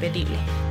pedible. 0.00 0.69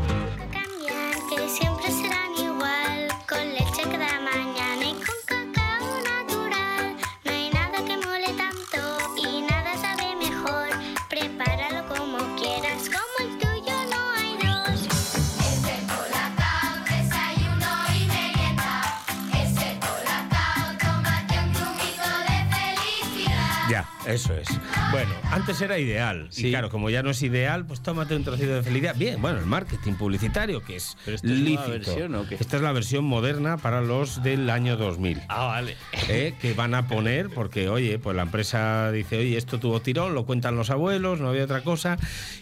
Eso 24.14 24.34
es. 24.36 24.48
Bueno, 24.92 25.12
antes 25.32 25.62
era 25.62 25.78
ideal. 25.80 26.28
Y 26.32 26.36
Sí. 26.36 26.50
claro, 26.50 26.70
como 26.70 26.90
ya 26.90 27.04
no 27.04 27.10
es 27.12 27.22
ideal, 27.22 27.66
pues 27.66 27.82
tómate 27.82 28.16
un 28.16 28.24
trocito 28.24 28.54
de 28.54 28.64
felicidad. 28.64 28.96
Bien, 28.96 29.22
bueno, 29.22 29.40
el 29.40 29.46
marketing 29.46 29.94
publicitario, 29.94 30.64
que 30.64 30.78
es 30.78 30.98
¿Pero 31.06 31.16
es 31.16 31.24
nueva 31.24 31.40
lícito. 31.40 31.70
versión 31.72 32.16
o 32.16 32.28
qué? 32.28 32.36
Esta 32.36 32.58
es 32.58 32.62
la 32.62 32.72
versión 32.72 33.04
moderna 33.06 33.58
para 33.58 33.82
los 33.82 34.22
del 34.24 34.50
año 34.50 34.78
2000. 34.78 35.22
Ah, 35.30 35.46
vale. 35.46 35.76
¿eh? 36.08 36.34
que 36.42 36.54
van 36.54 36.74
a 36.76 36.88
poner, 36.88 37.30
porque 37.30 37.70
oye, 37.70 38.00
pues 38.00 38.16
la 38.16 38.24
empresa 38.24 38.92
dice, 38.92 39.18
oye, 39.20 39.38
esto 39.38 39.60
tuvo 39.60 39.80
tirón, 39.82 40.14
lo 40.16 40.26
cuentan 40.26 40.56
los 40.56 40.70
abuelos, 40.70 41.20
no 41.20 41.30
había 41.30 41.44
otra 41.44 41.62
cosa. 41.62 41.98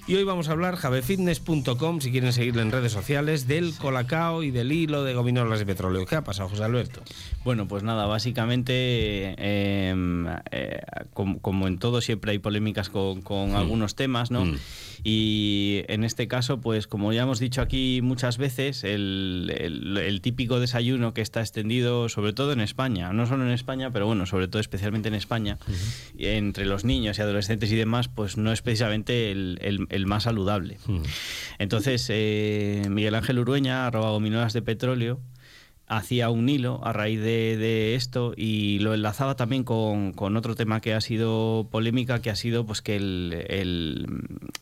Y 0.07 0.15
hoy 0.15 0.23
vamos 0.23 0.49
a 0.49 0.51
hablar, 0.53 0.75
javefitness.com, 0.75 1.99
si 2.01 2.11
quieren 2.11 2.31
seguirle 2.33 2.61
en 2.61 2.71
redes 2.71 2.91
sociales, 2.91 3.47
del 3.47 3.73
colacao 3.77 4.43
y 4.43 4.51
del 4.51 4.71
hilo 4.71 5.03
de 5.03 5.13
gominolas 5.13 5.59
de 5.59 5.65
petróleo. 5.65 6.05
¿Qué 6.05 6.15
ha 6.15 6.23
pasado, 6.23 6.49
José 6.49 6.63
Alberto? 6.63 7.01
Bueno, 7.43 7.67
pues 7.67 7.83
nada, 7.83 8.05
básicamente, 8.05 8.73
eh, 9.37 9.95
eh, 10.51 10.81
como, 11.13 11.39
como 11.39 11.56
en 11.65 11.79
todo, 11.79 12.01
siempre 12.01 12.31
hay 12.33 12.37
polémicas 12.39 12.89
con, 12.89 13.23
con 13.23 13.55
algunos 13.55 13.95
temas, 13.95 14.29
¿no? 14.29 14.45
Mm. 14.45 14.57
Y 15.03 15.83
en 15.87 16.03
este 16.03 16.27
caso, 16.27 16.59
pues 16.59 16.85
como 16.87 17.13
ya 17.13 17.21
hemos 17.23 17.39
dicho 17.39 17.61
aquí 17.61 18.01
muchas 18.03 18.37
veces, 18.37 18.83
el, 18.83 19.51
el- 19.57 19.97
el 19.97 20.21
típico 20.21 20.59
desayuno 20.59 21.13
que 21.13 21.21
está 21.21 21.39
extendido, 21.39 22.09
sobre 22.09 22.33
todo 22.33 22.51
en 22.51 22.59
España, 22.59 23.13
no 23.13 23.25
solo 23.27 23.45
en 23.45 23.51
España, 23.51 23.91
pero 23.91 24.05
bueno, 24.07 24.25
sobre 24.25 24.47
todo 24.47 24.59
especialmente 24.59 25.07
en 25.07 25.15
España, 25.15 25.57
entre 26.17 26.65
los 26.65 26.83
niños 26.83 27.17
y 27.17 27.21
adolescentes 27.21 27.71
y 27.71 27.75
demás, 27.75 28.09
pues 28.09 28.37
no 28.37 28.51
es 28.51 28.61
precisamente 28.61 29.31
el, 29.31 30.03
más 30.07 30.23
saludable. 30.23 30.77
Entonces, 31.59 32.05
eh, 32.09 32.83
Miguel 32.89 33.15
Ángel 33.15 33.39
Urueña, 33.39 33.87
arroba 33.87 34.09
gominolas 34.11 34.53
de 34.53 34.61
petróleo, 34.61 35.19
hacía 35.87 36.29
un 36.29 36.49
hilo 36.49 36.81
a 36.83 36.91
raíz 36.91 37.21
de, 37.21 37.95
esto 37.95 38.33
y 38.35 38.79
lo 38.79 38.93
enlazaba 38.93 39.35
también 39.35 39.63
con, 39.63 40.11
con 40.11 40.35
otro 40.35 40.53
tema 40.53 40.81
que 40.81 40.93
ha 40.93 41.01
sido 41.01 41.67
polémica, 41.71 42.21
que 42.21 42.29
ha 42.29 42.35
sido 42.35 42.65
pues 42.65 42.81
que 42.81 42.97
el, 42.97 43.45
el- 43.47 44.05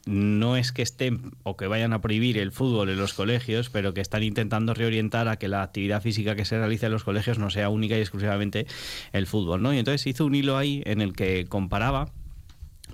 no 0.06 0.56
es 0.56 0.72
que 0.72 0.84
estén 0.84 1.32
o 1.44 1.58
que 1.58 1.66
vayan 1.68 1.94
a 1.94 2.02
prohibir 2.02 2.38
el 2.38 2.52
fútbol 2.52 2.90
en 2.90 2.98
los 2.98 3.14
colegios, 3.14 3.70
pero 3.72 3.94
que 3.94 4.02
están 4.02 4.22
intentando 4.22 4.76
reorientar 4.76 5.28
a 5.28 5.38
que 5.38 5.48
la 5.48 5.64
actividad 5.64 6.02
física 6.02 6.36
que 6.36 6.46
se 6.46 6.60
realiza 6.60 6.86
en 6.86 6.92
los 6.92 7.04
colegios 7.04 7.40
no 7.40 7.50
sea 7.50 7.70
única 7.70 7.98
y 7.98 8.02
exclusivamente 8.02 8.68
el 9.12 9.26
fútbol, 9.26 9.64
¿no? 9.64 9.74
Y 9.74 9.80
entonces 9.80 10.06
hizo 10.06 10.26
un 10.26 10.36
hilo 10.36 10.58
ahí 10.58 10.84
en 10.86 11.02
el 11.02 11.14
que 11.14 11.46
comparaba 11.46 12.12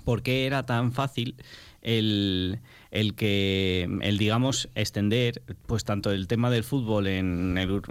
por 0.06 0.24
qué 0.24 0.46
era 0.46 0.66
tan 0.66 0.94
fácil 0.94 1.36
el, 1.82 2.60
el 2.92 3.16
que 3.16 3.90
el 4.02 4.18
digamos 4.18 4.70
extender 4.76 5.42
pues 5.66 5.86
tanto 5.86 6.12
el 6.12 6.28
tema 6.28 6.50
del 6.50 6.64
fútbol 6.64 7.08
en 7.08 7.58
el 7.58 7.82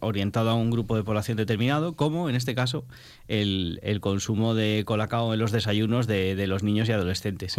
orientado 0.00 0.50
a 0.50 0.54
un 0.54 0.70
grupo 0.70 0.96
de 0.96 1.02
población 1.02 1.36
determinado 1.36 1.96
como 1.96 2.28
en 2.28 2.36
este 2.36 2.54
caso 2.54 2.84
el, 3.28 3.80
el 3.82 4.00
consumo 4.00 4.54
de 4.54 4.84
colacao 4.86 5.32
en 5.32 5.40
los 5.40 5.52
desayunos 5.52 6.06
de, 6.06 6.36
de 6.36 6.46
los 6.46 6.62
niños 6.62 6.88
y 6.88 6.92
adolescentes. 6.92 7.56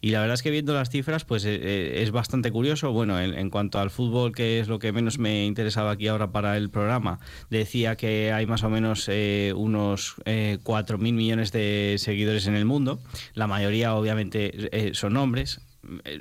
Y 0.00 0.10
la 0.10 0.20
verdad 0.20 0.34
es 0.34 0.42
que 0.42 0.50
viendo 0.50 0.72
las 0.72 0.88
cifras 0.88 1.24
pues 1.24 1.44
eh, 1.44 1.58
eh, 1.60 2.02
es 2.02 2.10
bastante 2.10 2.50
curioso. 2.52 2.92
Bueno 2.92 3.20
en, 3.20 3.34
en 3.34 3.50
cuanto 3.50 3.78
al 3.78 3.90
fútbol 3.90 4.32
que 4.32 4.60
es 4.60 4.68
lo 4.68 4.78
que 4.78 4.92
menos 4.92 5.18
me 5.18 5.46
interesaba 5.46 5.90
aquí 5.90 6.08
ahora 6.08 6.30
para 6.32 6.56
el 6.56 6.70
programa 6.70 7.18
decía 7.50 7.96
que 7.96 8.32
hay 8.32 8.46
más 8.46 8.62
o 8.62 8.70
menos 8.70 9.06
eh, 9.08 9.52
unos 9.56 10.14
eh, 10.24 10.58
4.000 10.62 10.98
millones 11.12 11.52
de 11.52 11.96
seguidores 11.98 12.46
en 12.46 12.54
el 12.54 12.64
mundo. 12.64 13.00
La 13.34 13.46
mayoría 13.46 13.94
obviamente 13.94 14.52
eh, 14.54 14.92
son 14.94 15.16
hombres 15.16 15.60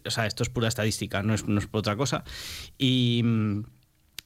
o 0.06 0.10
sea 0.12 0.26
esto 0.26 0.44
es 0.44 0.50
pura 0.50 0.68
estadística 0.68 1.24
no 1.24 1.34
es, 1.34 1.48
no 1.48 1.60
es 1.60 1.68
por 1.68 1.80
otra 1.80 1.96
cosa. 1.96 2.24
Y 2.78 3.24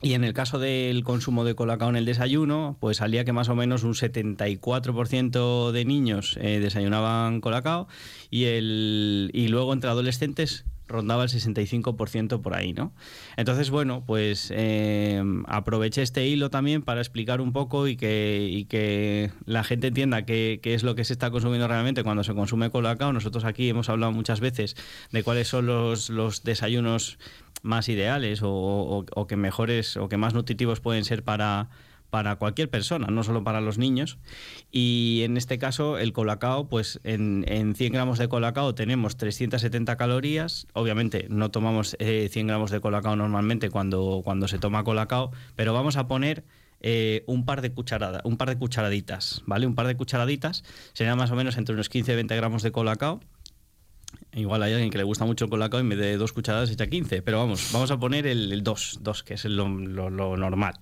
y 0.04 0.16
en 0.16 0.26
el 0.26 0.34
caso 0.34 0.60
del 0.60 1.02
consumo 1.06 1.46
de 1.46 1.56
colacao 1.56 1.90
en 1.90 1.96
el 1.96 2.04
desayuno, 2.04 2.76
pues 2.82 2.98
salía 2.98 3.24
que 3.24 3.32
más 3.32 3.48
o 3.48 3.56
menos 3.56 3.84
un 3.84 3.94
74% 3.94 5.72
de 5.72 5.86
niños 5.86 6.38
eh, 6.42 6.60
desayunaban 6.60 7.40
colacao 7.40 7.88
y, 8.30 8.44
el, 8.44 9.32
y 9.34 9.48
luego 9.48 9.72
entre 9.72 9.90
adolescentes 9.90 10.66
rondaba 10.88 11.24
el 11.24 11.30
65% 11.30 12.42
por 12.42 12.56
ahí, 12.56 12.74
¿no? 12.74 12.94
Entonces, 13.38 13.70
bueno, 13.70 14.04
pues 14.06 14.52
eh, 14.56 15.24
aproveché 15.48 16.02
este 16.02 16.28
hilo 16.28 16.50
también 16.50 16.82
para 16.82 17.02
explicar 17.02 17.42
un 17.42 17.54
poco 17.54 17.88
y 17.88 17.96
que, 17.96 18.48
y 18.52 18.66
que 18.66 19.32
la 19.46 19.64
gente 19.64 19.88
entienda 19.88 20.26
qué, 20.26 20.60
qué 20.62 20.74
es 20.74 20.84
lo 20.84 20.96
que 20.96 21.04
se 21.06 21.14
está 21.14 21.32
consumiendo 21.32 21.68
realmente 21.68 22.04
cuando 22.04 22.24
se 22.24 22.34
consume 22.34 22.70
colacao. 22.70 23.14
Nosotros 23.14 23.46
aquí 23.46 23.70
hemos 23.70 23.90
hablado 23.90 24.12
muchas 24.12 24.40
veces 24.40 24.76
de 25.12 25.24
cuáles 25.24 25.48
son 25.48 25.66
los, 25.66 26.10
los 26.10 26.44
desayunos 26.44 27.18
más 27.62 27.88
ideales 27.90 28.42
o, 28.44 28.50
o- 28.52 29.06
o 29.16 29.28
que 29.28 29.38
mejores 29.38 29.96
o 29.98 30.10
que 30.10 30.18
más 30.18 30.34
nutritivos 30.34 30.82
pueden 30.82 31.06
ser 31.06 31.24
para, 31.24 31.70
para 32.14 32.36
cualquier 32.36 32.70
persona, 32.70 33.08
no 33.08 33.24
solo 33.24 33.44
para 33.44 33.60
los 33.60 33.80
niños. 33.80 34.20
Y 34.72 35.22
en 35.24 35.36
este 35.36 35.58
caso, 35.58 35.98
el 35.98 36.14
colacao, 36.14 36.70
pues 36.70 37.00
en, 37.04 37.44
en 37.48 37.74
100 37.74 37.92
gramos 37.92 38.20
de 38.20 38.30
colacao 38.30 38.76
tenemos 38.76 39.18
370 39.18 39.98
calorías. 39.98 40.68
Obviamente 40.74 41.26
no 41.32 41.50
tomamos 41.50 41.96
eh, 41.98 42.30
100 42.32 42.46
gramos 42.46 42.70
de 42.70 42.82
colacao 42.82 43.16
normalmente 43.16 43.72
cuando, 43.72 44.22
cuando 44.24 44.48
se 44.48 44.60
toma 44.60 44.84
colacao, 44.84 45.32
pero 45.56 45.74
vamos 45.74 45.98
a 45.98 46.06
poner 46.06 46.44
eh, 46.82 47.24
un 47.26 47.46
par 47.46 47.64
de 47.64 47.72
cucharadas, 47.72 48.22
un 48.26 48.38
par 48.38 48.50
de 48.50 48.60
cucharaditas, 48.60 49.42
¿vale? 49.48 49.66
Un 49.66 49.74
par 49.74 49.88
de 49.88 49.98
cucharaditas, 49.98 50.64
sería 50.94 51.16
más 51.16 51.32
o 51.32 51.36
menos 51.36 51.58
entre 51.58 51.74
unos 51.74 51.90
15 51.90 52.12
y 52.12 52.16
20 52.16 52.36
gramos 52.36 52.62
de 52.62 52.72
colacao. 52.72 53.22
Igual 54.36 54.64
hay 54.64 54.74
alguien 54.74 54.90
que 54.90 54.98
le 54.98 55.04
gusta 55.04 55.26
mucho 55.26 55.46
el 55.46 55.52
colacao 55.52 55.80
y 55.80 55.84
en 55.84 55.90
vez 55.90 56.00
de 56.00 56.18
dos 56.18 56.34
cucharadas 56.34 56.72
echa 56.72 56.88
15, 56.88 57.22
pero 57.22 57.38
vamos, 57.38 57.70
vamos 57.72 57.92
a 57.92 58.00
poner 58.00 58.26
el 58.26 58.64
2, 58.64 59.00
2, 59.02 59.24
que 59.24 59.36
es 59.36 59.46
lo, 59.46 59.68
normal. 59.70 60.74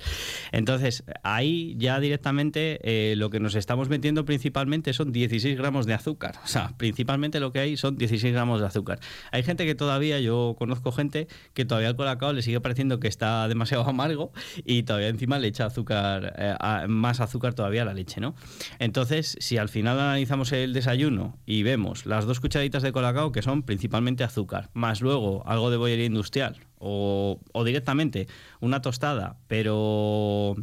Entonces, 0.52 1.04
ahí 1.24 1.76
ya 1.78 2.00
directamente 2.00 2.80
eh, 2.84 3.16
lo 3.16 3.30
que 3.30 3.40
nos 3.40 3.56
estamos 3.56 3.90
metiendo 3.90 4.24
principalmente 4.24 4.94
son 4.94 5.12
16 5.12 5.58
gramos 5.58 5.86
de 5.86 5.94
azúcar. 5.94 6.36
O 6.44 6.48
sea, 6.48 6.74
principalmente 6.78 7.40
lo 7.40 7.52
que 7.52 7.60
hay 7.60 7.78
son 7.78 7.98
16 7.98 8.34
gramos 8.34 8.62
de 8.62 8.68
azúcar. 8.68 9.00
Hay 9.32 9.44
gente 9.44 9.66
que 9.66 9.76
todavía, 9.76 10.20
yo 10.20 10.56
conozco 10.58 10.92
gente 10.92 11.28
que 11.54 11.66
todavía 11.66 11.90
el 11.90 11.96
colacao 11.96 12.32
le 12.34 12.42
sigue 12.42 12.62
pareciendo 12.62 13.00
que 13.00 13.08
está 13.08 13.48
demasiado 13.48 13.84
amargo 13.88 14.32
y 14.66 14.84
todavía 14.84 15.10
encima 15.10 15.40
le 15.40 15.48
echa 15.48 15.66
azúcar, 15.66 16.36
eh, 16.38 16.56
más 16.88 17.20
azúcar 17.20 17.54
todavía 17.54 17.82
a 17.82 17.86
la 17.86 17.94
leche, 17.94 18.22
¿no? 18.22 18.34
Entonces, 18.80 19.38
si 19.40 19.58
al 19.58 19.68
final 19.68 20.00
analizamos 20.00 20.52
el 20.54 20.74
desayuno 20.74 21.38
y 21.46 21.64
vemos 21.64 22.06
las 22.06 22.26
dos 22.26 22.40
cucharaditas 22.40 22.84
de 22.84 22.92
colacao, 22.92 23.32
que 23.32 23.41
son 23.42 23.64
principalmente 23.64 24.24
azúcar, 24.24 24.70
más 24.74 25.02
luego 25.02 25.44
algo 25.48 25.72
de 25.72 25.78
bollería 25.78 26.06
industrial 26.06 26.58
o, 26.80 27.40
o 27.52 27.64
directamente 27.64 28.28
una 28.60 28.82
tostada, 28.82 29.38
pero 29.48 30.56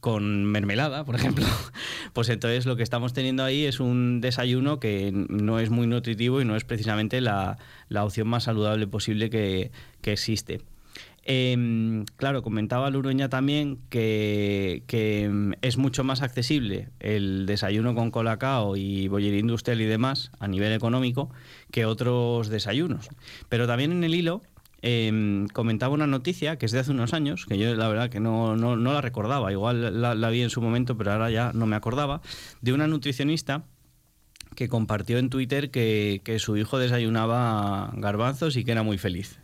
con 0.00 0.44
mermelada, 0.44 1.04
por 1.04 1.14
ejemplo, 1.14 1.46
pues 2.12 2.28
entonces 2.28 2.66
lo 2.66 2.76
que 2.76 2.82
estamos 2.82 3.12
teniendo 3.12 3.44
ahí 3.44 3.64
es 3.64 3.80
un 3.80 4.20
desayuno 4.20 4.80
que 4.80 5.10
no 5.12 5.58
es 5.58 5.70
muy 5.70 5.86
nutritivo 5.86 6.40
y 6.40 6.44
no 6.44 6.56
es 6.56 6.64
precisamente 6.64 7.20
la, 7.20 7.58
la 7.88 8.04
opción 8.04 8.28
más 8.28 8.44
saludable 8.44 8.86
posible 8.86 9.30
que, 9.30 9.70
que 10.00 10.12
existe. 10.12 10.60
Em, 11.30 12.06
claro, 12.16 12.42
comentaba 12.42 12.88
Luruña 12.88 13.28
también 13.28 13.80
que, 13.90 14.82
em, 14.88 15.52
es 15.60 15.76
mucho 15.76 16.02
más 16.02 16.22
accesible 16.22 16.88
el 17.00 17.44
desayuno 17.44 17.94
con 17.94 18.10
colacao 18.10 18.76
y 18.78 19.08
bollería 19.08 19.38
industrial 19.38 19.78
y 19.82 19.84
demás 19.84 20.30
a 20.40 20.48
nivel 20.48 20.72
económico 20.72 21.30
que 21.70 21.84
otros 21.84 22.48
desayunos. 22.48 23.10
Pero 23.50 23.66
también 23.66 23.92
en 23.92 24.04
el 24.04 24.14
hilo 24.14 24.40
em, 24.80 25.48
comentaba 25.48 25.92
una 25.92 26.06
noticia 26.06 26.56
que 26.56 26.64
es 26.64 26.72
de 26.72 26.78
hace 26.78 26.92
unos 26.92 27.12
años, 27.12 27.44
que 27.46 27.58
yo 27.58 27.74
la 27.74 27.88
verdad 27.88 28.08
que 28.08 28.20
no, 28.20 28.56
la 28.56 29.00
recordaba, 29.02 29.52
igual 29.52 30.00
la, 30.00 30.30
vi 30.30 30.40
en 30.40 30.50
su 30.50 30.62
momento, 30.62 30.96
pero 30.96 31.12
ahora 31.12 31.30
ya 31.30 31.52
no 31.52 31.66
me 31.66 31.76
acordaba, 31.76 32.22
de 32.62 32.72
una 32.72 32.86
nutricionista 32.86 33.64
que 34.54 34.68
compartió 34.68 35.18
en 35.18 35.28
Twitter 35.28 35.70
que 35.70 36.36
su 36.38 36.56
hijo 36.56 36.78
desayunaba 36.78 37.92
garbanzos 37.96 38.56
y 38.56 38.64
que 38.64 38.72
era 38.72 38.82
muy 38.82 38.96
feliz. 38.96 39.38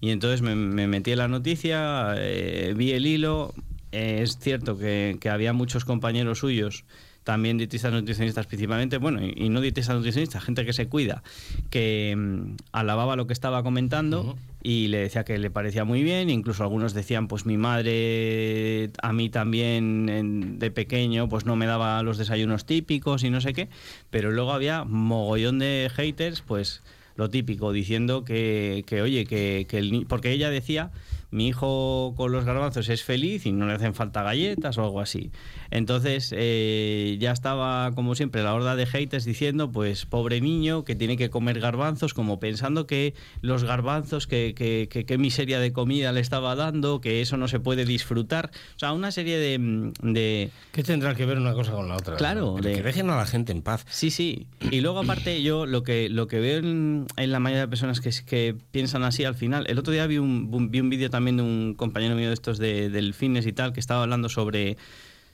Y 0.00 0.10
entonces 0.10 0.42
me, 0.42 0.54
me 0.54 0.86
metí 0.86 1.12
en 1.12 1.18
la 1.18 1.28
noticia, 1.28 2.14
eh, 2.16 2.72
vi 2.76 2.92
el 2.92 3.06
hilo. 3.06 3.52
eh, 3.92 4.20
es 4.22 4.38
cierto 4.38 4.78
que, 4.78 5.16
que 5.20 5.28
había 5.30 5.52
muchos 5.52 5.84
compañeros 5.84 6.38
suyos, 6.40 6.84
también 7.24 7.58
dietistas 7.58 7.92
nutricionistas 7.92 8.46
principalmente, 8.46 8.96
bueno, 8.98 9.20
y, 9.22 9.34
y 9.36 9.48
no 9.50 9.60
dietistas 9.60 9.96
nutricionistas, 9.96 10.42
gente 10.44 10.64
que 10.64 10.72
se 10.72 10.88
cuida, 10.88 11.22
que 11.68 12.14
mm, 12.16 12.56
alababa 12.72 13.16
lo 13.16 13.26
que 13.26 13.32
estaba 13.34 13.62
comentando 13.62 14.36
y 14.62 14.88
le 14.88 14.98
decía 14.98 15.24
que 15.24 15.36
le 15.38 15.50
parecía 15.50 15.84
muy 15.84 16.02
bien. 16.02 16.30
Incluso 16.30 16.62
algunos 16.62 16.94
decían, 16.94 17.28
pues 17.28 17.44
mi 17.44 17.56
madre 17.58 18.90
a 19.02 19.12
mí 19.12 19.28
también 19.30 20.08
en- 20.08 20.58
de 20.58 20.70
pequeño 20.70 21.28
pues 21.28 21.44
no 21.44 21.56
me 21.56 21.66
daba 21.66 22.02
los 22.02 22.18
desayunos 22.18 22.64
típicos 22.66 23.24
y 23.24 23.30
no 23.30 23.40
sé 23.40 23.52
qué. 23.52 23.68
Pero 24.10 24.30
luego 24.30 24.52
había 24.52 24.84
mogollón 24.84 25.58
de 25.58 25.90
haters, 25.94 26.40
pues 26.42 26.82
lo 27.18 27.28
típico, 27.28 27.72
diciendo 27.72 28.24
que, 28.24 28.84
que 28.86 29.02
oye, 29.02 29.26
que, 29.26 29.66
que 29.68 29.78
el 29.78 30.06
porque 30.08 30.30
ella 30.30 30.50
decía, 30.50 30.92
mi 31.30 31.48
hijo 31.48 32.14
con 32.16 32.32
los 32.32 32.44
garbanzos 32.44 32.88
es 32.88 33.02
feliz 33.04 33.44
y 33.46 33.52
no 33.52 33.66
le 33.66 33.74
hacen 33.74 33.94
falta 33.94 34.22
galletas 34.22 34.78
o 34.78 34.82
algo 34.84 35.00
así. 35.00 35.30
Entonces 35.70 36.32
eh, 36.36 37.16
ya 37.20 37.32
estaba, 37.32 37.92
como 37.94 38.14
siempre, 38.14 38.42
la 38.42 38.54
horda 38.54 38.74
de 38.76 38.86
haters 38.86 39.24
diciendo, 39.24 39.70
pues 39.70 40.06
pobre 40.06 40.40
niño 40.40 40.84
que 40.84 40.94
tiene 40.94 41.16
que 41.18 41.28
comer 41.28 41.60
garbanzos, 41.60 42.14
como 42.14 42.40
pensando 42.40 42.86
que 42.86 43.14
los 43.42 43.64
garbanzos, 43.64 44.26
que, 44.26 44.54
que, 44.56 44.88
que- 44.90 45.04
qué 45.04 45.18
miseria 45.18 45.60
de 45.60 45.72
comida 45.72 46.12
le 46.12 46.20
estaba 46.20 46.54
dando, 46.56 47.00
que 47.02 47.20
eso 47.20 47.36
no 47.36 47.48
se 47.48 47.60
puede 47.60 47.84
disfrutar. 47.84 48.50
O 48.76 48.78
sea, 48.78 48.92
una 48.92 49.10
serie 49.12 49.36
de... 49.38 49.58
mm, 49.58 49.92
de 50.00 50.50
¿Qué 50.72 50.82
tendrá 50.82 51.14
que 51.14 51.26
ver 51.26 51.36
una 51.38 51.52
cosa 51.52 51.72
con 51.72 51.88
la 51.88 51.96
otra? 51.96 52.16
Claro, 52.16 52.54
Pero 52.56 52.68
de- 52.68 52.74
que 52.76 52.82
dejen 52.82 53.10
a 53.10 53.16
la 53.16 53.26
gente 53.26 53.52
en 53.52 53.60
paz. 53.62 53.84
Sí, 53.90 54.10
sí. 54.10 54.46
Y 54.70 54.80
luego 54.80 55.00
aparte 55.00 55.42
yo 55.42 55.66
lo 55.66 55.82
que 55.82 56.08
lo 56.08 56.26
que 56.26 56.40
veo 56.40 56.58
en, 56.58 57.06
en 57.16 57.32
la 57.32 57.40
mayoría 57.40 57.62
de 57.62 57.68
personas 57.68 58.00
que, 58.00 58.10
que 58.24 58.56
piensan 58.70 59.02
así 59.04 59.24
al 59.24 59.34
final, 59.34 59.66
el 59.68 59.78
otro 59.78 59.92
día 59.92 60.06
vi 60.06 60.16
un- 60.18 60.70
vi 60.70 60.80
un 60.80 60.88
vídeo 60.88 61.10
también 61.10 61.17
de 61.20 61.42
un 61.42 61.74
compañero 61.74 62.14
mío 62.14 62.28
de 62.28 62.34
estos 62.34 62.58
de, 62.58 62.90
del 62.90 63.14
fitness 63.14 63.46
y 63.46 63.52
tal 63.52 63.72
que 63.72 63.80
estaba 63.80 64.02
hablando 64.02 64.28
sobre 64.28 64.76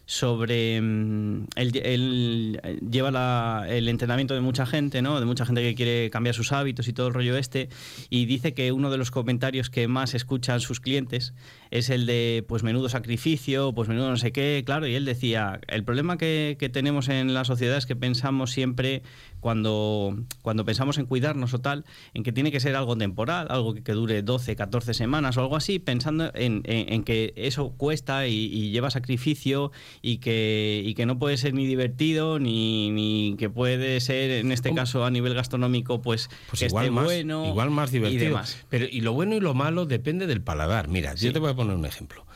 sobre 0.06 0.81
mm, 0.81 1.47
él, 1.56 1.77
él 1.83 2.81
lleva 2.91 3.11
la- 3.11 3.67
el 3.69 3.89
entrenamiento 3.89 4.35
de 4.35 4.41
mucha 4.41 4.67
gente, 4.67 5.01
¿no? 5.03 5.19
De 5.19 5.27
mucha 5.27 5.47
gente 5.47 5.62
que 5.62 5.75
quiere 5.75 6.11
cambiar 6.11 6.35
sus 6.35 6.53
hábitos 6.53 6.89
y 6.89 6.93
todo 6.93 7.09
el 7.09 7.15
rollo 7.15 7.37
este 7.37 7.69
y 8.11 8.27
dice 8.27 8.55
que 8.55 8.73
uno 8.73 8.91
de 8.91 8.99
los 8.99 9.11
comentarios 9.11 9.71
que 9.71 9.89
más 9.89 10.15
escuchan 10.15 10.61
sus 10.61 10.81
clientes 10.81 11.33
es 11.71 11.91
el 11.91 12.06
de 12.06 12.45
pues 12.47 12.62
menudo 12.62 12.89
sacrificio, 12.89 13.73
pues 13.73 13.89
menudo 13.89 14.11
no 14.11 14.17
sé 14.17 14.31
qué, 14.31 14.62
claro, 14.65 14.87
y 14.87 14.95
él 14.95 15.05
decía, 15.05 15.61
el 15.69 15.85
problema 15.85 16.19
que, 16.19 16.56
tenemos 16.73 17.09
en 17.09 17.35
la 17.35 17.45
sociedad 17.45 17.77
es 17.77 17.87
que 17.87 17.97
pensamos 17.97 18.51
siempre 18.53 19.03
cuando, 19.41 20.17
cuando 20.43 20.65
pensamos 20.65 20.99
en 20.99 21.06
cuidarnos 21.06 21.53
o 21.53 21.61
tal, 21.61 21.85
en 22.15 22.23
que 22.23 22.33
tiene 22.33 22.51
que 22.51 22.61
ser 22.61 22.77
algo 22.77 22.97
temporal, 22.97 23.49
algo 23.51 23.75
que, 23.75 23.93
dure 23.93 24.23
12, 24.23 24.56
14 24.56 24.95
semanas 24.95 25.37
o 25.37 25.41
algo 25.41 25.56
así, 25.56 25.79
pensando 25.79 26.31
en, 26.35 26.62
que 27.05 27.33
eso 27.37 27.75
cuesta 27.77 28.27
y 28.27 28.71
lleva 28.71 28.91
sacrificio 28.91 29.73
y 30.02 30.19
que, 30.19 30.82
y 30.85 30.94
que 30.94 31.06
no 31.06 31.19
puede 31.19 31.37
ser 31.37 31.55
ni 31.55 31.67
divertido 31.67 32.38
ni, 32.38 32.91
ni 32.91 33.37
que 33.38 33.50
puede 33.50 34.00
ser, 34.00 34.31
en 34.31 34.52
este 34.52 34.75
caso 34.75 35.05
a 35.05 35.11
nivel 35.11 35.35
gastronómico, 35.35 36.02
pues, 36.02 36.29
Pues 36.49 36.61
que 36.61 36.67
igual, 36.67 36.85
esté 36.87 36.91
más, 36.94 37.05
bueno 37.05 37.46
igual 37.49 37.70
más 37.70 37.91
y 37.91 37.94
divertido. 37.94 38.25
demás. 38.26 38.58
Pero 38.69 38.87
y 38.91 39.00
lo 39.00 39.12
bueno 39.12 39.35
y 39.35 39.41
lo 39.41 39.55
malo 39.55 39.87
depende 39.87 40.26
del 40.26 40.41
paladar. 40.43 40.88
Mira, 40.88 41.17
Sí. 41.17 41.26
yo 41.26 41.32
te 41.32 41.38
voy 41.38 41.50
a 41.50 41.55
poner 41.55 41.76
un 41.76 41.87
ejemplo. 41.87 42.26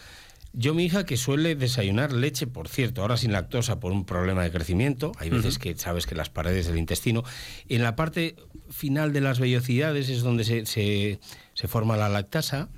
Yo, 0.54 0.72
mi 0.74 0.84
hija, 0.86 1.04
que 1.04 1.18
suele 1.18 1.54
desayunar 1.56 2.10
leche, 2.12 2.46
por 2.46 2.68
cierto, 2.68 3.02
ahora 3.02 3.16
sin 3.18 3.32
lactosa 3.32 3.80
por 3.80 3.92
un 3.92 4.04
problema 4.06 4.42
de 4.42 4.50
crecimiento, 4.50 5.12
hay 5.18 5.28
veces 5.28 5.58
que 5.58 5.76
sabes 5.76 6.06
que 6.06 6.14
las 6.14 6.30
paredes 6.30 6.66
del 6.66 6.78
intestino, 6.78 7.22
en 7.68 7.82
la 7.82 7.94
parte 7.96 8.34
final 8.70 9.12
de 9.12 9.20
las 9.20 9.38
vellosidades 9.40 10.08
es 10.08 10.22
donde 10.22 10.44
se, 10.44 10.64
se- 10.66 11.20
se 11.52 11.68
forma 11.68 11.96
la 11.98 12.08
lactasa. 12.08 12.70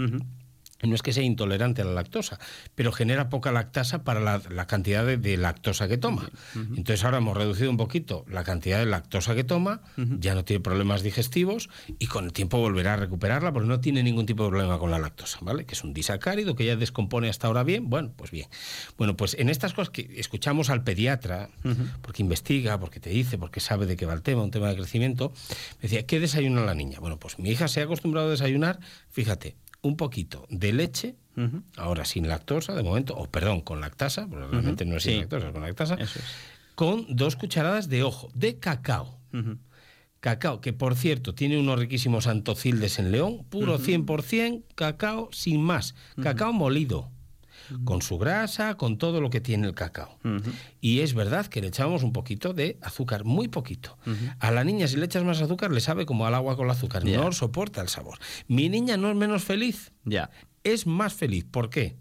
No 0.82 0.94
es 0.94 1.02
que 1.02 1.12
sea 1.12 1.22
intolerante 1.22 1.82
a 1.82 1.84
la 1.84 1.92
lactosa, 1.92 2.38
pero 2.74 2.92
genera 2.92 3.28
poca 3.28 3.52
lactasa 3.52 4.02
para 4.02 4.20
la, 4.20 4.40
la 4.48 4.66
cantidad 4.66 5.04
de, 5.04 5.16
de 5.18 5.36
lactosa 5.36 5.88
que 5.88 5.98
toma. 5.98 6.30
Entonces 6.54 7.04
ahora 7.04 7.18
hemos 7.18 7.36
reducido 7.36 7.70
un 7.70 7.76
poquito 7.76 8.24
la 8.28 8.44
cantidad 8.44 8.78
de 8.78 8.86
lactosa 8.86 9.34
que 9.34 9.44
toma, 9.44 9.82
ya 9.96 10.34
no 10.34 10.44
tiene 10.44 10.60
problemas 10.60 11.02
digestivos 11.02 11.68
y 11.98 12.06
con 12.06 12.24
el 12.24 12.32
tiempo 12.32 12.58
volverá 12.58 12.94
a 12.94 12.96
recuperarla 12.96 13.52
porque 13.52 13.68
no 13.68 13.80
tiene 13.80 14.02
ningún 14.02 14.26
tipo 14.26 14.44
de 14.44 14.50
problema 14.50 14.78
con 14.78 14.90
la 14.90 14.98
lactosa, 14.98 15.38
¿vale? 15.42 15.64
Que 15.66 15.74
es 15.74 15.84
un 15.84 15.92
disacárido 15.92 16.54
que 16.54 16.64
ya 16.64 16.76
descompone 16.76 17.28
hasta 17.28 17.46
ahora 17.46 17.62
bien. 17.62 17.90
Bueno, 17.90 18.12
pues 18.16 18.30
bien. 18.30 18.48
Bueno, 18.96 19.16
pues 19.16 19.34
en 19.38 19.48
estas 19.48 19.74
cosas 19.74 19.90
que 19.90 20.10
escuchamos 20.16 20.70
al 20.70 20.82
pediatra, 20.82 21.50
porque 22.02 22.22
investiga, 22.22 22.78
porque 22.78 23.00
te 23.00 23.10
dice, 23.10 23.38
porque 23.38 23.60
sabe 23.60 23.86
de 23.86 23.96
qué 23.96 24.06
va 24.06 24.14
el 24.14 24.22
tema, 24.22 24.42
un 24.42 24.50
tema 24.50 24.68
de 24.68 24.76
crecimiento, 24.76 25.32
me 25.76 25.82
decía, 25.82 26.06
¿qué 26.06 26.20
desayuna 26.20 26.62
la 26.64 26.74
niña? 26.74 27.00
Bueno, 27.00 27.18
pues 27.18 27.38
mi 27.38 27.50
hija 27.50 27.68
se 27.68 27.80
ha 27.80 27.84
acostumbrado 27.84 28.28
a 28.28 28.30
desayunar, 28.30 28.80
fíjate, 29.10 29.56
un 29.82 29.96
poquito 29.96 30.46
de 30.50 30.72
leche, 30.72 31.16
ahora 31.76 32.04
sin 32.04 32.28
lactosa 32.28 32.74
de 32.74 32.82
momento, 32.82 33.14
o 33.16 33.26
perdón, 33.26 33.62
con 33.62 33.80
lactasa, 33.80 34.26
porque 34.28 34.46
realmente 34.46 34.84
no 34.84 34.96
es 34.96 35.02
sin 35.04 35.12
Sí. 35.14 35.18
lactosa, 35.20 35.52
con 35.52 35.62
lactasa, 35.62 35.94
es. 35.94 36.10
con 36.74 37.06
dos 37.08 37.36
cucharadas 37.36 37.88
de 37.88 38.02
ojo, 38.02 38.30
de 38.34 38.58
cacao. 38.58 39.18
Cacao, 40.20 40.60
que 40.60 40.74
por 40.74 40.96
cierto 40.96 41.34
tiene 41.34 41.58
unos 41.58 41.78
riquísimos 41.78 42.26
antocildes 42.26 42.98
en 42.98 43.10
León, 43.10 43.44
puro 43.48 43.78
100% 43.78 44.64
cacao 44.74 45.30
sin 45.32 45.62
más, 45.62 45.94
cacao 46.22 46.52
molido, 46.52 47.10
con 47.84 48.02
su 48.02 48.18
grasa, 48.18 48.76
con 48.76 48.98
todo 48.98 49.20
lo 49.20 49.30
que 49.30 49.40
tiene 49.40 49.66
el 49.66 49.74
cacao. 49.74 50.18
Y 50.80 51.00
es 51.00 51.14
verdad 51.14 51.46
que 51.46 51.60
le 51.60 51.68
echamos 51.68 52.02
un 52.02 52.12
poquito 52.12 52.52
de 52.52 52.78
azúcar, 52.82 53.24
muy 53.24 53.48
poquito. 53.48 53.96
A 54.38 54.50
la 54.50 54.64
niña 54.64 54.86
si 54.88 54.96
le 54.96 55.06
echas 55.06 55.24
más 55.24 55.40
azúcar 55.40 55.70
le 55.72 55.80
sabe 55.80 56.06
como 56.06 56.26
al 56.26 56.34
agua 56.34 56.56
con 56.56 56.66
el 56.66 56.70
azúcar, 56.72 57.04
no 57.04 57.32
soporta 57.32 57.80
el 57.80 57.88
sabor. 57.88 58.18
Mi 58.48 58.68
niña 58.68 58.96
no 58.96 59.10
es 59.10 59.16
menos 59.16 59.44
feliz, 59.44 59.92
Ya. 60.04 60.30
es 60.64 60.86
más 60.86 61.14
feliz. 61.14 61.44
¿Por 61.50 61.70
qué? 61.70 61.96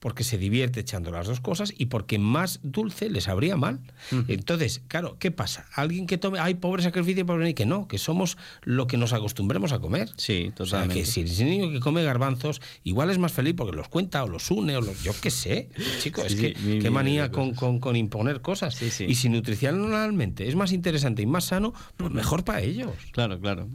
Porque 0.00 0.22
se 0.22 0.38
divierte 0.38 0.80
echando 0.80 1.10
las 1.10 1.26
dos 1.26 1.40
cosas 1.40 1.72
y 1.76 1.86
porque 1.86 2.18
más 2.20 2.60
dulce 2.62 3.10
le 3.10 3.20
sabría 3.20 3.56
mal. 3.56 3.80
Entonces, 4.28 4.80
claro, 4.86 5.16
¿qué 5.18 5.30
pasa? 5.32 5.66
Alguien 5.74 6.06
que 6.06 6.18
tome, 6.18 6.38
ay, 6.38 6.54
pobre 6.54 6.82
sacrificio, 6.84 7.26
pobre 7.26 7.44
niño", 7.44 7.54
que 7.56 7.66
no, 7.66 7.88
que 7.88 7.98
somos 7.98 8.38
lo 8.62 8.86
que 8.86 8.96
nos 8.96 9.12
acostumbremos 9.12 9.72
a 9.72 9.80
comer. 9.80 10.08
Sí, 10.16 10.52
O 10.58 10.66
sea, 10.66 10.82
totalmente. 10.82 10.94
que 11.00 11.06
si 11.06 11.42
un 11.42 11.48
niño 11.50 11.70
que 11.72 11.80
come 11.80 12.02
garbanzos, 12.04 12.60
igual 12.84 13.10
es 13.10 13.18
más 13.18 13.32
feliz 13.32 13.54
porque 13.56 13.76
los 13.76 13.88
cuenta 13.88 14.22
o 14.22 14.28
los 14.28 14.50
une 14.52 14.76
o 14.76 14.80
los. 14.80 15.02
Yo 15.02 15.12
qué 15.20 15.30
sé, 15.30 15.68
chico, 16.00 16.22
es 16.22 16.36
que 16.36 16.52
qué 16.54 16.90
manía 16.90 17.30
con, 17.32 17.54
con- 17.54 17.80
con 17.80 17.96
imponer 17.96 18.40
cosas. 18.40 18.74
Sí, 18.76 18.90
sí. 18.90 19.04
Y 19.08 19.16
si 19.16 19.28
nutricionalmente 19.28 20.46
es 20.48 20.54
más 20.54 20.72
interesante 20.72 21.22
y 21.22 21.26
más 21.26 21.44
sano, 21.46 21.74
pues 21.96 22.10
mejor 22.12 22.44
para 22.44 22.60
ellos. 22.62 22.92
Claro, 23.12 23.40
claro. 23.40 23.68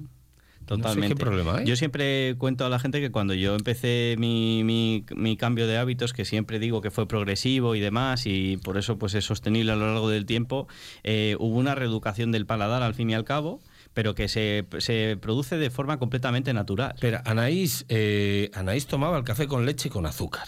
Sé 0.77 0.81
Totalmente. 0.83 1.15
qué 1.15 1.19
problema 1.19 1.57
hay. 1.57 1.65
Yo 1.65 1.75
siempre 1.75 2.35
cuento 2.37 2.65
a 2.65 2.69
la 2.69 2.79
gente 2.79 2.99
que 3.01 3.11
cuando 3.11 3.33
yo 3.33 3.55
empecé 3.55 4.15
mi, 4.17 4.63
mi- 4.63 5.05
mi 5.15 5.37
cambio 5.37 5.67
de 5.67 5.77
hábitos, 5.77 6.13
que 6.13 6.25
siempre 6.25 6.59
digo 6.59 6.81
que 6.81 6.91
fue 6.91 7.07
progresivo 7.07 7.75
y 7.75 7.79
demás, 7.79 8.25
y 8.25 8.57
por 8.57 8.77
eso 8.77 8.97
pues 8.97 9.13
es 9.15 9.25
sostenible 9.25 9.71
a 9.71 9.75
lo 9.75 9.87
largo 9.91 10.09
del 10.09 10.25
tiempo, 10.25 10.67
eh, 11.03 11.35
hubo 11.39 11.57
una 11.57 11.75
reeducación 11.75 12.31
del 12.31 12.45
paladar 12.45 12.83
al 12.83 12.93
fin 12.95 13.09
y 13.09 13.13
al 13.13 13.23
cabo, 13.23 13.59
pero 13.93 14.15
que 14.15 14.27
se, 14.27 14.65
se 14.79 15.17
produce 15.21 15.57
de 15.57 15.69
forma 15.69 15.99
completamente 15.99 16.51
natural. 16.53 16.95
Pero 16.99 17.19
Anaís, 17.25 17.85
eh, 17.89 18.49
Anaís 18.55 18.87
tomaba 18.87 19.17
el 19.19 19.23
café 19.23 19.47
con 19.47 19.65
leche 19.67 19.89
y 19.89 19.91
con 19.91 20.05
azúcar. 20.07 20.47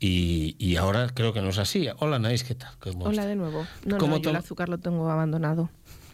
Y, 0.00 0.56
y 0.58 0.74
ahora 0.76 1.08
creo 1.14 1.32
que 1.32 1.40
no 1.40 1.50
es 1.50 1.58
así. 1.58 1.86
Hola 2.00 2.16
Anaís, 2.16 2.42
¿qué 2.42 2.56
tal? 2.56 2.70
¿Cómo 2.80 3.04
Hola 3.04 3.24
de 3.26 3.36
nuevo. 3.36 3.64
No, 3.84 3.98
¿Cómo 3.98 4.16
no, 4.16 4.22
yo 4.22 4.30
el 4.30 4.36
azúcar 4.36 4.68
lo 4.68 4.78
tengo 4.78 5.08
abandonado. 5.08 5.70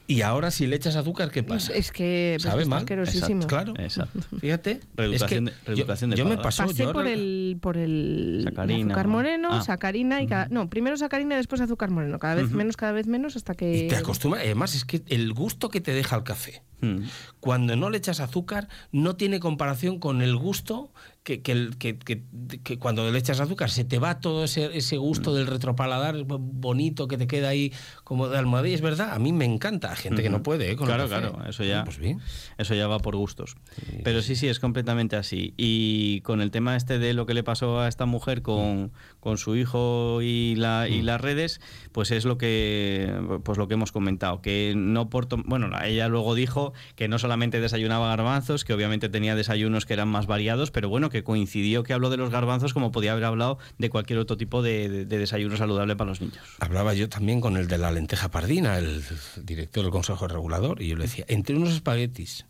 Y 0.06 0.22
ahora 0.22 0.50
si 0.50 0.66
le 0.66 0.76
echas 0.76 0.96
azúcar, 0.96 1.31
¿qué 1.31 1.43
pasa? 1.43 1.72
Es 1.72 1.90
que 1.93 2.34
pues, 2.37 2.43
¿Sabe 2.50 2.64
mal? 2.66 2.81
asquerosísimo. 2.81 3.46
Claro. 3.46 3.75
Exacto. 3.78 4.20
Fíjate. 4.40 4.81
Reeducación 4.96 5.49
es 5.49 5.54
de- 5.54 5.60
que 5.60 5.66
reeducación 5.70 6.10
yo, 6.10 6.16
de 6.16 6.22
yo 6.22 6.28
me 6.28 6.37
pasó. 6.43 6.64
Pasé 6.66 6.82
yo 6.84 6.93
por 6.93 7.06
el, 7.06 7.58
por 7.60 7.76
el 7.76 8.42
Sacarina. 8.44 8.87
azúcar 8.94 9.09
moreno, 9.09 9.49
Ah. 9.52 9.62
sacarina 9.62 10.23
y 10.23 10.26
cada, 10.26 10.49
no, 10.49 10.68
primero 10.68 10.97
sacarina 10.97 11.35
y 11.35 11.38
después 11.38 11.61
azúcar 11.61 11.90
moreno, 11.90 12.18
cada 12.18 12.35
vez 12.35 12.50
menos, 12.50 12.76
cada 12.76 12.92
vez 12.92 13.06
menos 13.06 13.37
hasta 13.37 13.54
que 13.54 13.85
Y 13.85 13.88
te 13.88 13.97
acostumbras. 13.97 14.42
Además, 14.44 14.75
es 14.75 14.85
que 14.85 15.02
el 15.09 15.32
gusto 15.32 15.68
que 15.71 15.80
te 15.80 15.92
deja 15.92 16.16
el 16.16 16.25
café, 16.25 16.62
Mm. 16.80 17.04
cuando 17.40 17.76
no 17.76 17.88
le 17.90 17.99
echas 17.99 18.18
azúcar, 18.21 18.68
no 18.90 19.14
tiene 19.16 19.38
comparación 19.38 19.99
con 20.00 20.21
el 20.21 20.37
gusto 20.37 20.92
que, 21.23 21.41
que, 21.41 21.71
que- 21.79 22.79
cuando 22.79 23.09
le 23.11 23.17
echas 23.19 23.38
azúcar 23.38 23.71
se 23.71 23.85
te 23.85 23.99
va 24.00 24.19
todo 24.21 24.43
ese, 24.45 24.76
ese 24.76 24.97
gusto 24.97 25.31
Mm. 25.31 25.35
del 25.35 25.47
retropaladar 25.47 26.17
bonito 26.26 27.07
que 27.07 27.17
te 27.17 27.26
queda 27.29 27.49
ahí 27.50 27.73
como 28.02 28.29
de 28.29 28.38
almohadilla. 28.38 28.75
Es 28.75 28.81
verdad, 28.81 29.12
a 29.14 29.19
mí 29.19 29.33
me 29.33 29.45
encanta. 29.45 29.95
Gente 29.95 30.23
que 30.23 30.31
no 30.31 30.43
puede, 30.43 30.73
¿eh? 30.73 30.76
Con 30.76 30.87
Claro, 30.88 31.07
claro, 31.09 31.38
eso 31.49 31.62
ya. 31.64 31.85
Pues 31.85 31.99
bien. 31.99 32.19
Eso 32.59 32.75
ya 32.75 32.88
va 32.88 32.99
por 32.99 33.14
gustos. 33.17 33.55
Pero 34.02 34.21
sí, 34.23 34.35
sí, 34.35 34.49
es 34.49 34.59
completamente 34.59 35.14
así. 35.17 35.55
Y 35.57 36.21
con 36.23 36.41
el 36.41 36.50
tema 36.50 36.75
este 36.76 36.99
de 36.99 37.14
lo 37.14 37.25
que 37.26 37.35
le 37.35 37.45
pasó 37.45 37.79
a 37.81 37.88
esta 37.88 38.05
mujer 38.07 38.43
con, 38.43 38.93
con 39.21 39.38
su 39.38 39.55
hijo 39.57 40.21
y, 40.23 40.57
la, 40.57 40.88
y 40.88 41.02
las 41.02 41.21
redes, 41.21 41.61
pues 41.93 42.11
es 42.11 42.25
lo 42.25 42.37
que 42.38 43.12
pues 43.45 43.59
lo 43.59 43.69
que 43.69 43.75
hemos 43.75 43.93
comentado. 43.93 44.43
Que 44.43 44.75
no 44.76 45.09
por 45.09 45.29
bueno, 45.47 45.71
ella 45.85 46.09
luego 46.09 46.35
dijo 46.35 46.73
que 46.97 47.07
no 47.07 47.19
solamente 47.19 47.61
desayunaba 47.61 48.09
garbanzos, 48.09 48.64
que 48.64 48.73
obviamente 48.75 49.09
tenía 49.09 49.37
desayunos 49.37 49.87
que 49.87 49.95
eran 49.95 50.09
más 50.09 50.26
variados, 50.26 50.71
pero 50.73 50.88
bueno, 50.88 51.11
que 51.12 51.23
coincidió 51.23 51.85
que 51.85 51.92
habló 51.92 52.11
de 52.11 52.16
los 52.16 52.31
garbanzos 52.31 52.75
como 52.75 52.90
podía 52.90 53.12
haber 53.12 53.25
hablado 53.25 53.59
de 53.78 53.88
cualquier 53.90 54.19
otro 54.19 54.37
tipo 54.37 54.62
de, 54.62 54.88
de- 54.88 55.04
de 55.04 55.19
desayuno 55.19 55.57
saludable 55.57 55.95
para 55.95 56.11
los 56.11 56.21
niños. 56.21 56.38
Hablaba 56.59 56.95
yo 56.95 57.09
también 57.09 57.40
con 57.40 57.57
el 57.57 57.69
de 57.69 57.78
la 57.78 57.92
lenteja 57.92 58.31
pardina, 58.31 58.78
el 58.78 59.04
director 59.45 59.85
del 59.85 59.92
Consejo 59.92 60.26
Regulador, 60.26 60.83
y 60.83 60.88
yo 60.88 60.97
le 60.97 61.04
decía, 61.04 61.25
entre 61.28 61.54
unos 61.54 61.71
espaguetis 61.75 62.47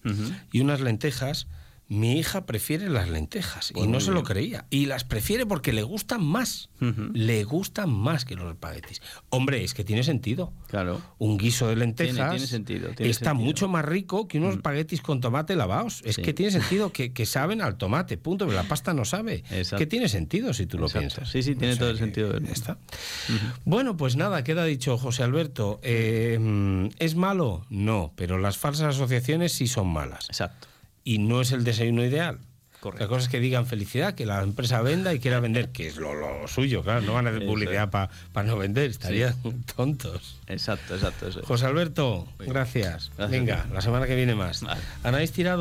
y 0.53 0.61
unas 0.61 0.81
lentejas, 0.81 1.49
mi 1.93 2.19
hija 2.19 2.47
prefiere 2.47 2.89
las 2.89 3.09
lentejas 3.09 3.73
y 3.77 3.87
no 3.87 4.01
se 4.01 4.11
lo 4.13 4.23
creía. 4.25 4.67
Y 4.71 4.87
las 4.87 5.05
prefiere 5.05 5.47
porque 5.47 5.73
le 5.73 5.83
gustan 5.83 6.25
más. 6.25 6.69
Le 7.13 7.45
gustan 7.45 7.91
más 7.91 8.25
que 8.25 8.35
los 8.35 8.51
espaguetis. 8.53 9.01
Hombre, 9.29 9.63
es 9.63 9.75
que 9.75 9.85
tiene 9.85 10.03
sentido. 10.03 10.53
Claro. 10.69 11.01
Un 11.19 11.37
guiso 11.39 11.69
de 11.69 11.77
lentejas 11.77 12.15
Tiene- 12.17 12.31
tiene 12.31 12.47
sentido, 12.47 12.89
tiene 12.97 13.11
está 13.11 13.27
sentido. 13.31 13.43
Mm. 13.43 13.47
mucho 13.47 13.69
más 13.69 13.85
rico 13.85 14.27
que 14.27 14.39
unos 14.39 14.55
espaguetis 14.57 15.01
con 15.03 15.21
tomate 15.21 15.55
lavados. 15.55 16.03
Es 16.05 16.17
Sí. 16.17 16.23
que 16.23 16.33
tiene 16.33 16.51
sentido 16.53 16.93
que, 16.93 17.13
que 17.13 17.27
saben 17.27 17.61
al 17.63 17.77
tomate, 17.77 18.17
punto. 18.19 18.47
Pero 18.47 18.57
la 18.57 18.67
pasta 18.69 18.95
no 18.95 19.05
sabe. 19.05 19.45
Exacto. 19.51 19.77
Que 19.79 19.87
tiene 19.87 20.09
sentido 20.09 20.53
si 20.55 20.67
tú 20.67 20.79
lo 20.79 20.87
Exacto. 20.87 21.01
piensas. 21.09 21.29
Sí, 21.31 21.43
sí, 21.43 21.55
tiene 21.55 21.75
O 21.75 21.77
sea 21.77 21.81
todo 21.81 21.91
el 21.91 21.99
sentido 21.99 22.33
del 22.33 22.47
está. 22.47 22.79
Bueno, 23.65 23.97
pues 23.97 24.17
nada, 24.17 24.43
queda 24.45 24.65
dicho 24.65 24.99
José 24.99 25.23
Alberto. 25.23 25.79
Eh, 25.83 26.39
mm, 26.41 26.87
¿Es 26.99 27.15
malo? 27.15 27.65
No, 27.71 28.13
pero 28.17 28.39
las 28.39 28.57
falsas 28.59 28.95
asociaciones 28.97 29.53
sí 29.53 29.67
son 29.67 29.89
malas. 29.89 30.27
Exacto. 30.29 30.69
Y 31.05 31.19
no 31.19 31.41
es 31.41 31.53
el 31.53 31.65
desayuno 31.65 32.05
ideal. 32.05 32.39
Correcto. 32.81 33.05
La 33.05 33.09
cosa 33.09 33.23
es 33.23 33.29
que 33.29 33.39
digan 33.39 33.65
felicidad, 33.65 34.15
que 34.15 34.27
la 34.27 34.43
empresa 34.43 34.83
venda 34.83 35.15
y 35.15 35.21
quiera 35.21 35.39
vender, 35.39 35.69
que 35.69 35.87
es 35.87 35.99
lo, 35.99 36.15
lo 36.15 36.49
suyo, 36.49 36.83
claro. 36.83 37.01
No 37.03 37.15
van 37.15 37.29
a 37.29 37.31
hacer 37.31 37.47
publicidad 37.47 37.91
para 37.91 38.09
no 38.45 38.59
vender, 38.59 38.91
estarían 38.91 39.37
tontos. 39.77 40.41
Exacto, 40.49 40.97
exacto. 40.97 41.29
eso. 41.29 41.43
José 41.45 41.67
Alberto, 41.67 42.27
gracias. 42.41 43.13
Gracias. 43.17 43.31
Venga, 43.31 43.67
la 43.73 43.81
semana 43.83 44.07
que 44.09 44.17
viene 44.17 44.35
más. 44.35 44.63
Vale. 44.63 44.81
Anaís 45.05 45.31
Tirado. 45.31 45.51